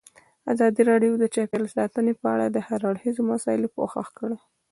ازادي 0.53 0.81
راډیو 0.91 1.13
د 1.19 1.23
چاپیریال 1.35 1.67
ساتنه 1.75 2.11
په 2.21 2.27
اړه 2.33 2.45
د 2.49 2.57
هر 2.67 2.79
اړخیزو 2.89 3.21
مسایلو 3.31 3.73
پوښښ 3.75 4.07
کړی. 4.19 4.37